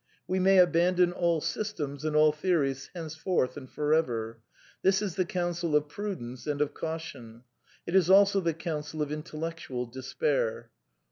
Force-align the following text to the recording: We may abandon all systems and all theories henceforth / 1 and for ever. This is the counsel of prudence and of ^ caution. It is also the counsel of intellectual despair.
We 0.27 0.39
may 0.39 0.57
abandon 0.57 1.11
all 1.13 1.41
systems 1.41 2.03
and 2.03 2.15
all 2.15 2.31
theories 2.31 2.89
henceforth 2.95 3.51
/ 3.55 3.55
1 3.55 3.63
and 3.65 3.69
for 3.71 3.93
ever. 3.93 4.39
This 4.81 4.99
is 4.99 5.13
the 5.13 5.25
counsel 5.25 5.75
of 5.75 5.89
prudence 5.89 6.47
and 6.47 6.59
of 6.59 6.71
^ 6.71 6.73
caution. 6.73 7.43
It 7.85 7.93
is 7.95 8.09
also 8.09 8.39
the 8.41 8.55
counsel 8.55 9.03
of 9.03 9.11
intellectual 9.11 9.85
despair. 9.85 10.71